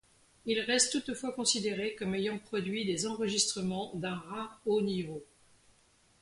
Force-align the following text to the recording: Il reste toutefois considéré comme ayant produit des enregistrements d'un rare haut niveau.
Il 0.47 0.59
reste 0.61 0.93
toutefois 0.93 1.31
considéré 1.31 1.93
comme 1.93 2.15
ayant 2.15 2.39
produit 2.39 2.85
des 2.85 3.05
enregistrements 3.05 3.91
d'un 3.93 4.15
rare 4.15 4.59
haut 4.65 4.81
niveau. 4.81 5.23